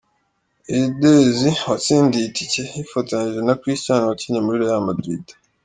[0.75, 5.25] Eudes watsindiye itike yifotozanyije na Christian wakinnye muri Real Madrid.